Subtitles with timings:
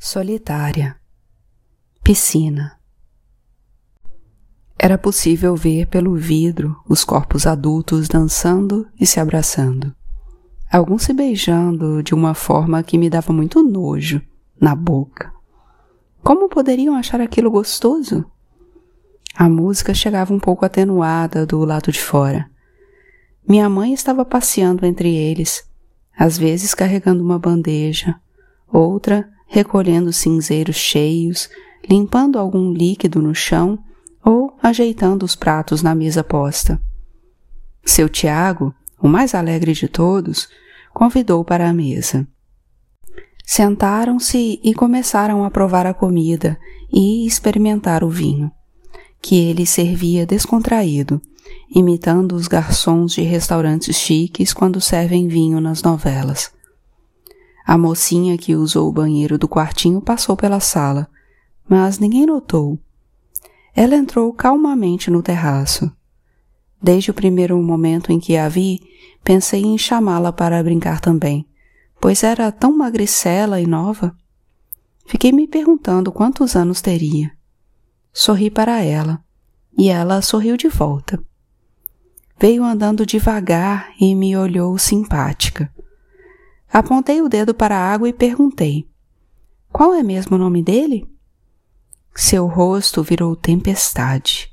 [0.00, 0.96] Solitária.
[2.04, 2.78] Piscina.
[4.78, 9.92] Era possível ver pelo vidro os corpos adultos dançando e se abraçando.
[10.70, 14.22] Alguns se beijando de uma forma que me dava muito nojo
[14.58, 15.32] na boca.
[16.22, 18.24] Como poderiam achar aquilo gostoso?
[19.34, 22.48] A música chegava um pouco atenuada do lado de fora.
[23.46, 25.68] Minha mãe estava passeando entre eles,
[26.16, 28.14] às vezes carregando uma bandeja,
[28.72, 31.48] outra recolhendo cinzeiros cheios,
[31.88, 33.78] limpando algum líquido no chão
[34.22, 36.80] ou ajeitando os pratos na mesa posta.
[37.84, 40.48] Seu Tiago, o mais alegre de todos,
[40.92, 42.28] convidou para a mesa.
[43.44, 46.58] Sentaram-se e começaram a provar a comida
[46.92, 48.52] e experimentar o vinho,
[49.22, 51.22] que ele servia descontraído,
[51.74, 56.52] imitando os garçons de restaurantes chiques quando servem vinho nas novelas.
[57.68, 61.06] A mocinha que usou o banheiro do quartinho passou pela sala,
[61.68, 62.78] mas ninguém notou.
[63.76, 65.92] Ela entrou calmamente no terraço.
[66.82, 68.80] Desde o primeiro momento em que a vi,
[69.22, 71.46] pensei em chamá-la para brincar também,
[72.00, 74.16] pois era tão magricela e nova.
[75.04, 77.30] Fiquei me perguntando quantos anos teria.
[78.14, 79.22] Sorri para ela,
[79.76, 81.22] e ela sorriu de volta.
[82.40, 85.70] Veio andando devagar e me olhou simpática.
[86.72, 88.88] Apontei o dedo para a água e perguntei:
[89.72, 91.08] Qual é mesmo o nome dele?
[92.14, 94.50] Seu rosto virou tempestade.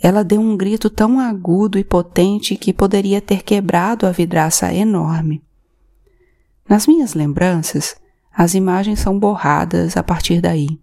[0.00, 5.42] Ela deu um grito tão agudo e potente que poderia ter quebrado a vidraça enorme.
[6.68, 7.96] Nas minhas lembranças,
[8.32, 10.80] as imagens são borradas a partir daí.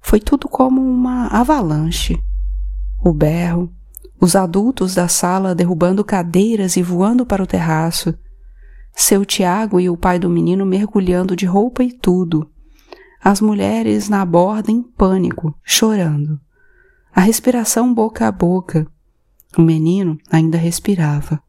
[0.00, 2.18] Foi tudo como uma avalanche.
[3.04, 3.72] O berro,
[4.20, 8.14] os adultos da sala derrubando cadeiras e voando para o terraço,
[8.94, 12.48] seu Tiago e o pai do menino mergulhando de roupa e tudo.
[13.22, 16.40] As mulheres na borda em pânico, chorando.
[17.14, 18.86] A respiração boca a boca.
[19.56, 21.42] O menino ainda respirava.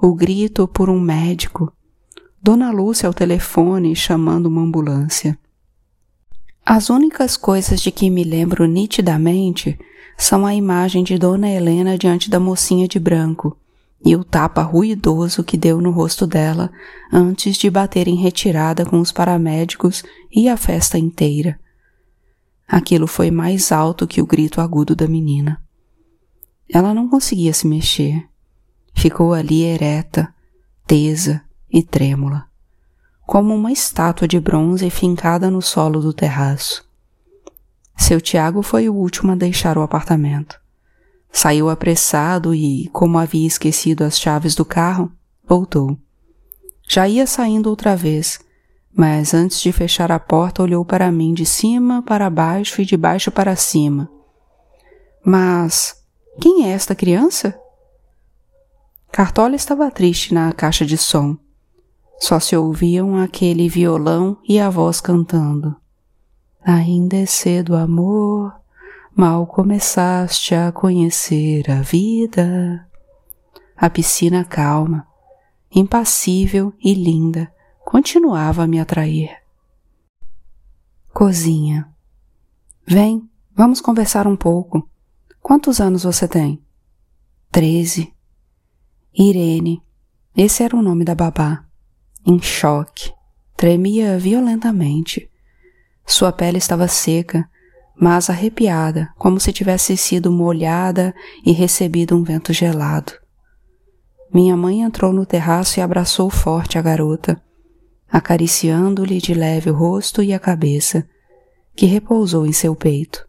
[0.00, 1.72] O grito por um médico.
[2.40, 5.38] Dona Lúcia ao telefone chamando uma ambulância.
[6.64, 9.78] As únicas coisas de que me lembro nitidamente
[10.16, 13.56] são a imagem de Dona Helena diante da mocinha de branco
[14.04, 16.70] e o tapa ruidoso que deu no rosto dela
[17.12, 21.58] antes de bater em retirada com os paramédicos e a festa inteira.
[22.66, 25.60] Aquilo foi mais alto que o grito agudo da menina.
[26.68, 28.28] Ela não conseguia se mexer.
[28.94, 30.32] Ficou ali ereta,
[30.86, 32.46] tesa e trêmula,
[33.26, 36.86] como uma estátua de bronze fincada no solo do terraço.
[37.96, 40.60] Seu Tiago foi o último a deixar o apartamento.
[41.30, 45.12] Saiu apressado e, como havia esquecido as chaves do carro,
[45.46, 45.98] voltou.
[46.88, 48.40] Já ia saindo outra vez,
[48.94, 52.96] mas antes de fechar a porta olhou para mim de cima para baixo e de
[52.96, 54.10] baixo para cima.
[55.24, 56.02] Mas
[56.40, 57.58] quem é esta criança?
[59.12, 61.36] Cartola estava triste na caixa de som.
[62.18, 65.76] Só se ouviam aquele violão e a voz cantando.
[66.64, 68.52] Ainda é cedo, amor,
[69.20, 72.88] Mal começaste a conhecer a vida.
[73.76, 75.08] A piscina calma,
[75.74, 77.52] impassível e linda
[77.84, 79.36] continuava a me atrair.
[81.12, 81.92] Cozinha.
[82.86, 84.88] Vem, vamos conversar um pouco.
[85.42, 86.62] Quantos anos você tem?
[87.50, 88.14] Treze.
[89.12, 89.82] Irene.
[90.36, 91.64] Esse era o nome da babá.
[92.24, 93.12] Em choque.
[93.56, 95.28] Tremia violentamente.
[96.06, 97.50] Sua pele estava seca
[98.00, 101.14] mas arrepiada, como se tivesse sido molhada
[101.44, 103.12] e recebido um vento gelado.
[104.32, 107.42] Minha mãe entrou no terraço e abraçou forte a garota,
[108.10, 111.08] acariciando-lhe de leve o rosto e a cabeça,
[111.74, 113.26] que repousou em seu peito.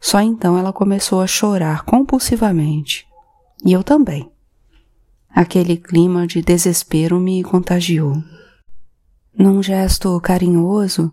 [0.00, 3.06] Só então ela começou a chorar compulsivamente,
[3.64, 4.30] e eu também.
[5.28, 8.14] Aquele clima de desespero me contagiou.
[9.36, 11.10] Num gesto carinhoso,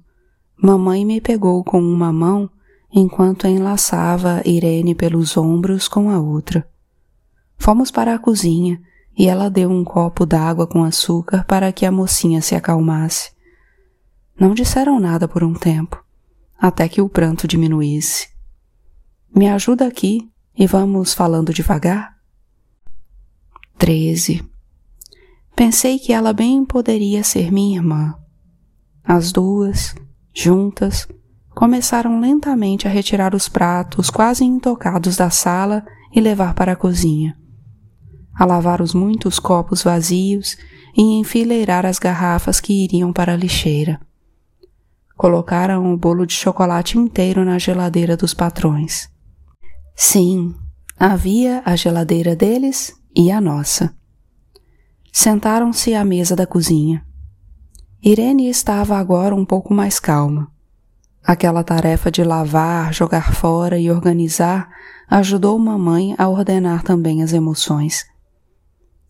[0.62, 2.50] mamãe me pegou com uma mão
[2.91, 6.68] enquanto enlaçava Irene pelos ombros com a outra.
[7.57, 8.81] Fomos para a cozinha
[9.18, 13.31] e ela deu um copo d'água com açúcar para que a mocinha se acalmasse.
[14.39, 16.01] Não disseram nada por um tempo,
[16.57, 18.30] até que o pranto diminuísse.
[19.35, 22.18] Me ajuda aqui e vamos falando devagar?
[23.77, 24.44] Treze.
[25.56, 28.15] Pensei que ela bem poderia ser minha irmã.
[29.03, 29.94] As duas,
[30.33, 31.07] juntas,
[31.59, 35.85] começaram lentamente a retirar os pratos quase intocados da sala
[36.15, 37.38] e levar para a cozinha.
[38.33, 40.56] A lavar os muitos copos vazios
[40.97, 44.00] e enfileirar as garrafas que iriam para a lixeira.
[45.17, 49.09] colocaram o bolo de chocolate inteiro na geladeira dos patrões.
[49.94, 50.56] Sim,
[50.97, 53.94] havia a geladeira deles e a nossa.
[55.11, 57.06] Sentaram-se à mesa da cozinha.
[58.01, 60.50] Irene estava agora um pouco mais calma.
[61.24, 64.69] Aquela tarefa de lavar, jogar fora e organizar
[65.10, 68.06] ajudou mamãe a ordenar também as emoções.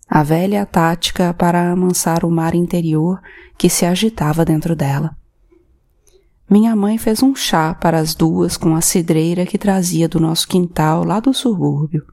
[0.07, 3.21] A velha tática para amansar o mar interior
[3.57, 5.15] que se agitava dentro dela.
[6.49, 10.47] Minha mãe fez um chá para as duas com a cidreira que trazia do nosso
[10.47, 12.03] quintal lá do subúrbio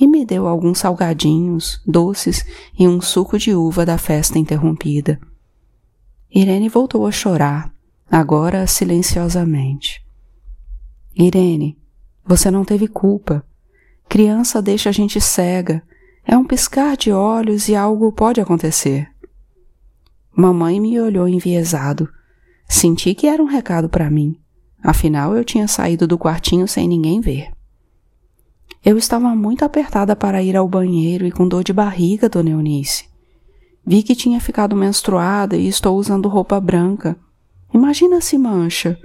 [0.00, 2.46] e me deu alguns salgadinhos, doces
[2.78, 5.20] e um suco de uva da festa interrompida.
[6.32, 7.72] Irene voltou a chorar,
[8.10, 10.04] agora silenciosamente.
[11.14, 11.78] Irene,
[12.24, 13.44] você não teve culpa.
[14.08, 15.82] Criança deixa a gente cega.
[16.24, 19.08] É um piscar de olhos e algo pode acontecer.
[20.34, 22.08] Mamãe me olhou enviesado.
[22.68, 24.38] Senti que era um recado para mim.
[24.82, 27.50] Afinal, eu tinha saído do quartinho sem ninguém ver.
[28.84, 33.08] Eu estava muito apertada para ir ao banheiro e com dor de barriga, dona Eunice.
[33.84, 37.16] Vi que tinha ficado menstruada e estou usando roupa branca.
[37.72, 38.98] Imagina se mancha.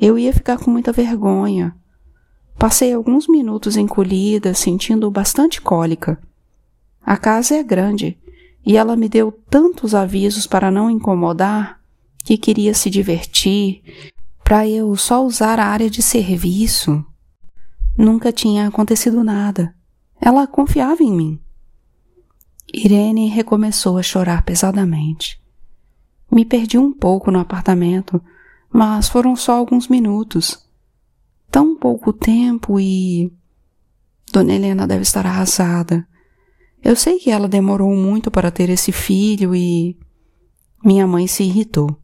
[0.00, 1.74] Eu ia ficar com muita vergonha.
[2.58, 6.20] Passei alguns minutos encolhida, sentindo bastante cólica.
[7.02, 8.18] A casa é grande
[8.64, 11.80] e ela me deu tantos avisos para não incomodar
[12.24, 13.82] que queria se divertir,
[14.42, 17.04] para eu só usar a área de serviço.
[17.96, 19.74] Nunca tinha acontecido nada.
[20.20, 21.40] Ela confiava em mim.
[22.72, 25.38] Irene recomeçou a chorar pesadamente.
[26.34, 28.20] Me perdi um pouco no apartamento,
[28.68, 30.68] mas foram só alguns minutos.
[31.48, 33.32] Tão pouco tempo e.
[34.32, 36.04] Dona Helena deve estar arrasada.
[36.82, 39.96] Eu sei que ela demorou muito para ter esse filho e.
[40.84, 41.96] Minha mãe se irritou.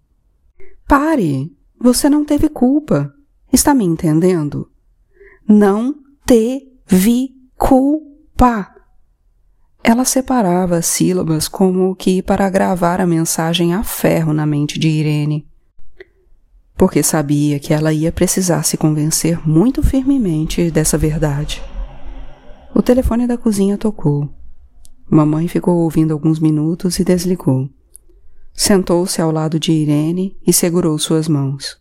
[0.87, 1.53] Pare!
[1.81, 3.13] Você não teve culpa.
[3.53, 4.71] Está me entendendo?
[5.49, 5.93] Não
[6.25, 8.73] teve culpa.
[9.83, 14.89] Ela separava as sílabas como que para gravar a mensagem a ferro na mente de
[14.89, 15.47] Irene.
[16.77, 21.63] Porque sabia que ela ia precisar se convencer muito firmemente dessa verdade.
[22.75, 24.29] O telefone da cozinha tocou.
[25.09, 27.69] Mamãe ficou ouvindo alguns minutos e desligou.
[28.55, 31.81] Sentou-se ao lado de Irene e segurou suas mãos.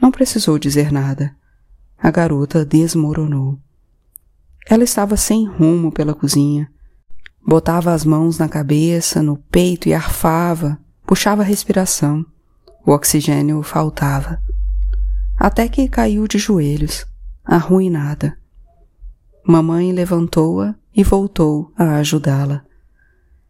[0.00, 1.36] Não precisou dizer nada.
[1.98, 3.58] A garota desmoronou.
[4.68, 6.70] Ela estava sem rumo pela cozinha,
[7.46, 10.76] Botava as mãos na cabeça, no peito e arfava,
[11.06, 12.26] puxava a respiração.
[12.84, 14.42] O oxigênio faltava.
[15.38, 17.06] Até que caiu de joelhos,
[17.44, 18.36] arruinada.
[19.44, 22.64] Mamãe levantou-a e voltou a ajudá-la.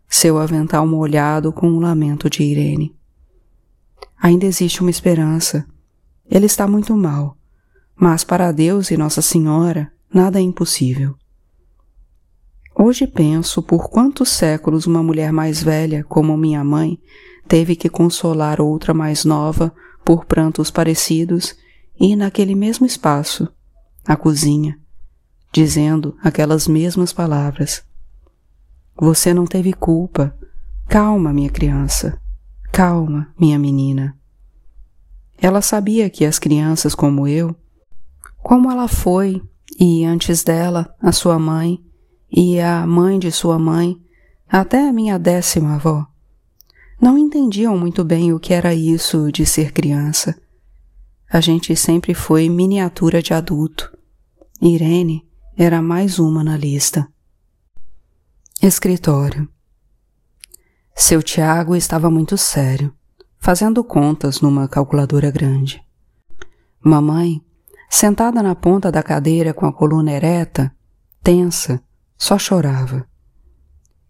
[0.06, 2.94] Seu avental molhado com o lamento de Irene.
[4.20, 5.66] Ainda existe uma esperança.
[6.31, 7.34] Ele está muito mal,
[7.94, 11.16] mas para Deus e Nossa Senhora nada é impossível.
[12.78, 17.00] Hoje penso por quantos séculos uma mulher mais velha, como minha mãe,
[17.49, 19.73] teve que consolar outra mais nova
[20.05, 21.56] por prantos parecidos
[21.99, 23.49] e naquele mesmo espaço,
[24.06, 24.78] a cozinha,
[25.50, 27.82] dizendo aquelas mesmas palavras.
[28.94, 30.37] Você não teve culpa.
[30.87, 32.20] Calma, minha criança.
[32.70, 34.19] Calma, minha menina.
[35.38, 37.56] Ela sabia que as crianças como eu,
[38.42, 39.42] como ela foi
[39.80, 41.86] e antes dela, a sua mãe,
[42.30, 44.00] e a mãe de sua mãe,
[44.49, 46.06] até a minha décima avó,
[47.00, 50.35] não entendiam muito bem o que era isso de ser criança.
[51.30, 53.97] A gente sempre foi miniatura de adulto.
[54.61, 57.06] Irene era mais uma na lista.
[58.62, 59.49] Escritório.
[60.95, 62.95] Seu Tiago estava muito sério,
[63.38, 65.83] fazendo contas numa calculadora grande.
[66.80, 67.42] Mamãe,
[67.90, 70.75] sentada na ponta da cadeira com a coluna ereta,
[71.23, 71.83] tensa,
[72.16, 73.06] só chorava.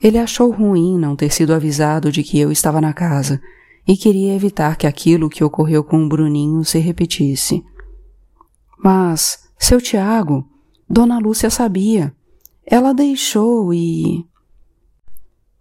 [0.01, 3.41] Ele achou ruim não ter sido avisado de que eu estava na casa
[3.87, 7.65] e queria evitar que aquilo que ocorreu com o Bruninho se repetisse.
[8.79, 10.47] Mas, seu Tiago,
[10.89, 12.15] Dona Lúcia sabia.
[12.65, 14.27] Ela deixou e.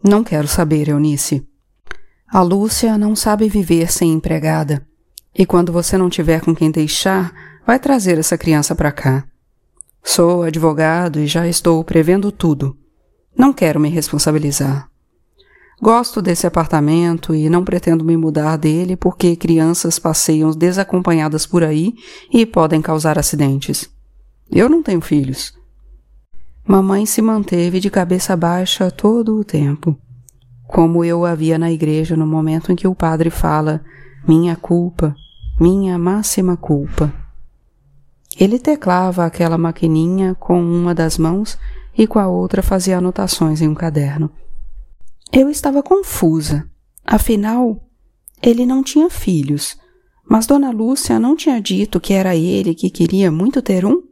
[0.04, 1.48] Não quero saber, Eunice.
[2.28, 4.86] A Lúcia não sabe viver sem empregada.
[5.34, 7.34] E quando você não tiver com quem deixar,
[7.66, 9.28] vai trazer essa criança para cá.
[10.08, 12.78] Sou advogado e já estou prevendo tudo.
[13.36, 14.88] Não quero me responsabilizar.
[15.82, 21.96] Gosto desse apartamento e não pretendo me mudar dele porque crianças passeiam desacompanhadas por aí
[22.32, 23.90] e podem causar acidentes.
[24.50, 25.54] Eu não tenho filhos.
[26.66, 29.98] Mamãe se manteve de cabeça baixa todo o tempo,
[30.68, 33.84] como eu a via na igreja no momento em que o padre fala
[34.26, 35.16] minha culpa,
[35.60, 37.25] minha máxima culpa.
[38.38, 41.58] Ele teclava aquela maquininha com uma das mãos
[41.98, 44.30] e com a outra fazia anotações em um caderno.
[45.32, 46.70] Eu estava confusa.
[47.06, 47.82] Afinal,
[48.42, 49.78] ele não tinha filhos,
[50.28, 54.04] mas Dona Lúcia não tinha dito que era ele que queria muito ter um?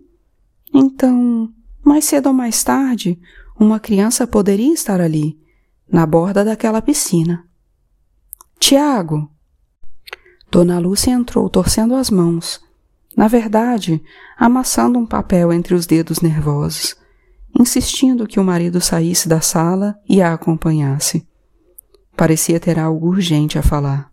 [0.73, 1.51] Então,
[1.83, 3.19] mais cedo ou mais tarde,
[3.59, 5.37] uma criança poderia estar ali,
[5.91, 7.45] na borda daquela piscina.
[8.59, 9.29] Tiago!
[10.49, 12.62] Dona Lúcia entrou torcendo as mãos,
[13.15, 14.01] na verdade,
[14.37, 16.95] amassando um papel entre os dedos nervosos,
[17.59, 21.27] insistindo que o marido saísse da sala e a acompanhasse.
[22.15, 24.11] Parecia ter algo urgente a falar.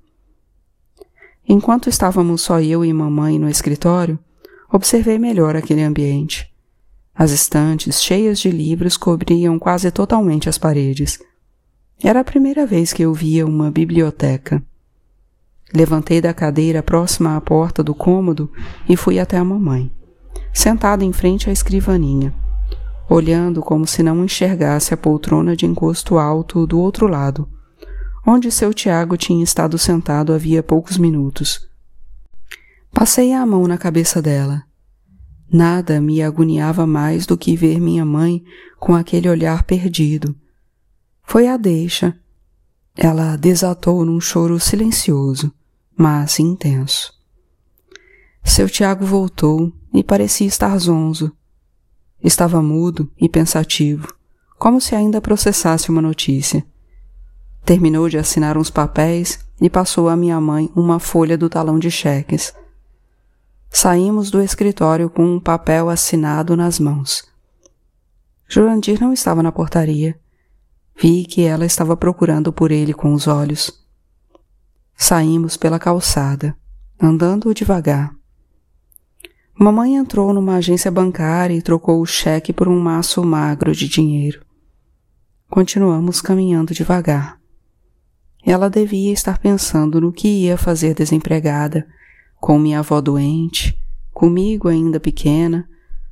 [1.48, 4.18] Enquanto estávamos só eu e mamãe no escritório,
[4.70, 6.50] observei melhor aquele ambiente.
[7.14, 11.18] As estantes cheias de livros cobriam quase totalmente as paredes.
[12.02, 14.62] Era a primeira vez que eu via uma biblioteca.
[15.72, 18.50] Levantei da cadeira próxima à porta do cômodo
[18.88, 19.90] e fui até a mamãe,
[20.52, 22.34] sentada em frente à escrivaninha,
[23.08, 27.48] olhando como se não enxergasse a poltrona de encosto alto do outro lado,
[28.26, 31.68] onde seu Tiago tinha estado sentado havia poucos minutos.
[32.92, 34.64] Passei a mão na cabeça dela.
[35.52, 38.42] Nada me agoniava mais do que ver minha mãe
[38.78, 40.34] com aquele olhar perdido.
[41.22, 42.16] Foi a deixa.
[42.96, 45.52] Ela desatou num choro silencioso
[46.00, 47.12] mas intenso.
[48.42, 51.30] Seu Tiago voltou e parecia estar zonzo.
[52.24, 54.08] Estava mudo e pensativo,
[54.58, 56.64] como se ainda processasse uma notícia.
[57.66, 61.90] Terminou de assinar uns papéis e passou à minha mãe uma folha do talão de
[61.90, 62.54] cheques.
[63.68, 67.28] Saímos do escritório com um papel assinado nas mãos.
[68.48, 70.18] Jurandir não estava na portaria.
[70.96, 73.80] Vi que ela estava procurando por ele com os olhos.
[75.02, 76.54] Saímos pela calçada,
[77.00, 78.14] andando devagar.
[79.58, 84.44] Mamãe entrou numa agência bancária e trocou o cheque por um maço magro de dinheiro.
[85.48, 87.40] Continuamos caminhando devagar.
[88.44, 91.88] Ela devia estar pensando no que ia fazer desempregada,
[92.36, 93.76] com minha avó doente,
[94.12, 95.66] comigo ainda pequena,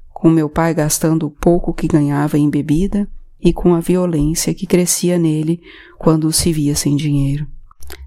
[0.09, 3.07] com meu pai gastando o pouco que ganhava em bebida
[3.38, 5.61] e com a violência que crescia nele
[5.99, 7.47] quando se via sem dinheiro.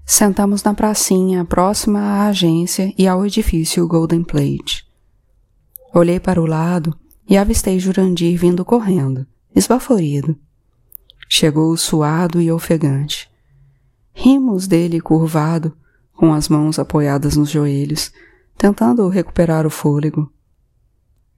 [0.04, 4.84] Sentamos na pracinha próxima à agência e ao edifício Golden Plate.
[5.94, 6.96] Olhei para o lado
[7.28, 10.36] e avistei Jurandir vindo correndo, esbaforido.
[11.28, 13.30] Chegou suado e ofegante.
[14.12, 15.76] Rimos dele curvado,
[16.12, 18.12] com as mãos apoiadas nos joelhos,
[18.58, 20.30] tentando recuperar o fôlego.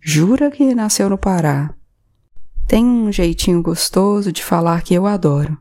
[0.01, 1.75] Jura que nasceu no Pará.
[2.67, 5.57] Tem um jeitinho gostoso de falar que eu adoro.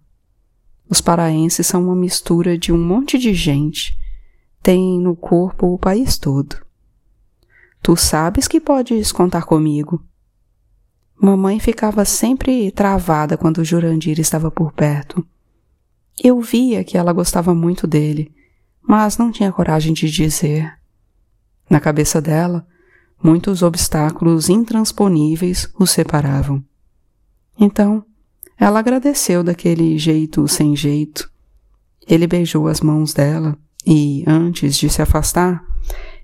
[0.94, 3.98] Os paraenses são uma mistura de um monte de gente.
[4.62, 6.56] Tem no corpo o país todo.
[7.82, 10.06] Tu sabes que podes contar comigo.
[11.20, 15.26] Mamãe ficava sempre travada quando o Jurandir estava por perto.
[16.24, 18.32] Eu via que ela gostava muito dele,
[18.80, 20.78] mas não tinha coragem de dizer.
[21.68, 22.68] Na cabeça dela,
[23.20, 26.64] muitos obstáculos intransponíveis os separavam.
[27.60, 28.06] Então,
[28.60, 31.30] ela agradeceu daquele jeito sem jeito.
[32.08, 35.64] Ele beijou as mãos dela e, antes de se afastar,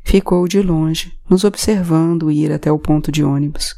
[0.04, 3.76] ficou de longe, nos observando ir até o ponto de ônibus,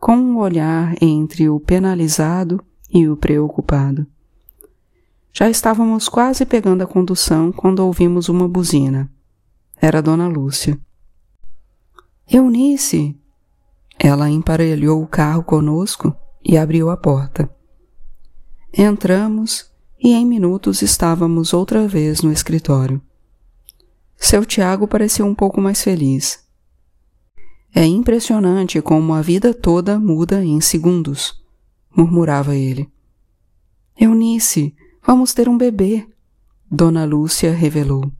[0.00, 2.62] com um olhar entre o penalizado
[2.92, 4.06] e o preocupado.
[5.32, 9.10] Já estávamos quase pegando a condução quando ouvimos uma buzina.
[9.80, 10.78] Era Dona Lúcia.
[12.30, 13.18] Eunice!
[13.98, 16.14] Ela emparelhou o carro conosco
[16.44, 17.50] e abriu a porta.
[18.76, 19.70] Entramos
[20.02, 23.00] e em minutos estávamos outra vez no escritório.
[24.16, 26.44] Seu Tiago parecia um pouco mais feliz.
[27.72, 31.40] É impressionante como a vida toda muda em segundos,
[31.96, 32.90] murmurava ele.
[33.96, 34.74] Eunice,
[35.06, 36.04] vamos ter um bebê,
[36.68, 38.10] Dona Lúcia revelou.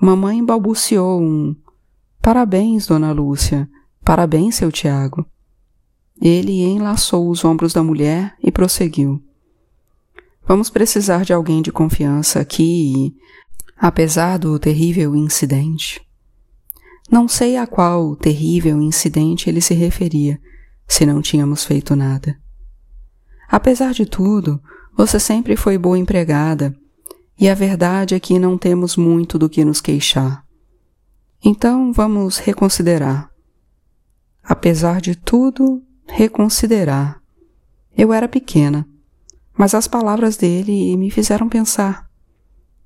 [0.00, 1.56] Mamãe balbuciou um
[2.20, 3.68] Parabéns, Dona Lúcia,
[4.04, 5.26] parabéns, seu Tiago.
[6.20, 9.20] Ele enlaçou os ombros da mulher e prosseguiu.
[10.46, 13.14] Vamos precisar de alguém de confiança aqui e,
[13.76, 16.00] apesar do terrível incidente,
[17.10, 20.40] não sei a qual terrível incidente ele se referia,
[20.88, 22.36] se não tínhamos feito nada.
[23.48, 24.60] Apesar de tudo,
[24.96, 26.74] você sempre foi boa empregada,
[27.38, 30.44] e a verdade é que não temos muito do que nos queixar.
[31.44, 33.30] Então vamos reconsiderar.
[34.42, 37.20] Apesar de tudo, reconsiderar.
[37.96, 38.86] Eu era pequena
[39.62, 42.10] mas as palavras dele me fizeram pensar.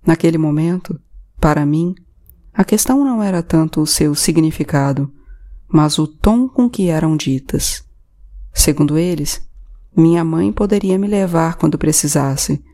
[0.06, 1.00] Naquele momento,
[1.40, 1.94] para mim,
[2.56, 5.12] A questão não era tanto o seu significado,
[5.68, 7.84] mas o tom com que eram ditas.
[8.50, 9.46] Segundo eles,
[9.94, 12.64] minha mãe poderia me levar quando precisasse,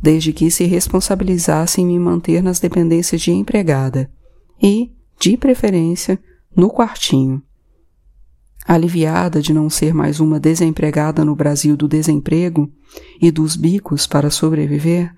[0.00, 4.10] desde que se responsabilizasse em me manter nas dependências de empregada
[4.62, 6.18] e, de preferência,
[6.56, 7.42] no quartinho.
[8.66, 12.68] Aliviada de não ser mais uma desempregada no Brasil do desemprego
[13.22, 15.14] e dos bicos para sobreviver,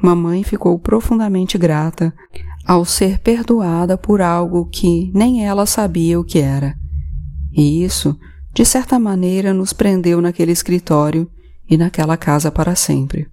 [0.00, 2.14] mamãe ficou profundamente grata
[2.64, 6.76] ao ser perdoada por algo que nem ela sabia o que era.
[7.50, 8.16] E isso,
[8.54, 11.28] de certa maneira, nos prendeu naquele escritório
[11.68, 13.26] e naquela casa para sempre.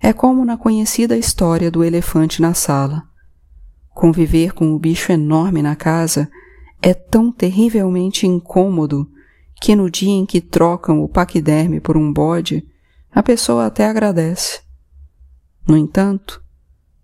[0.00, 3.02] É como na conhecida história do elefante na sala.
[3.92, 6.30] Conviver com o bicho enorme na casa
[6.86, 9.10] é tão terrivelmente incômodo
[9.58, 12.62] que no dia em que trocam o paquiderme por um bode,
[13.10, 14.60] a pessoa até agradece.
[15.66, 16.44] No entanto,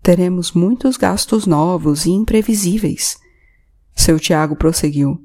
[0.03, 3.17] teremos muitos gastos novos e imprevisíveis.
[3.95, 5.19] Seu Tiago prosseguiu.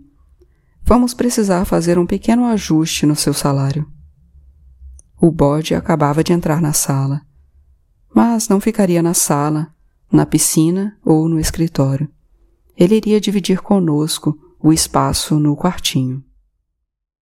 [0.83, 3.87] Vamos precisar fazer um pequeno ajuste no seu salário.
[5.21, 7.21] O bode acabava de entrar na sala,
[8.15, 9.71] mas não ficaria na sala,
[10.11, 12.09] na piscina ou no escritório.
[12.75, 16.25] Ele iria dividir conosco o espaço no quartinho.